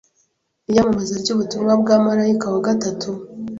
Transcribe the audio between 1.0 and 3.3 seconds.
ry’ubutumwa bwa marayika wa gatatu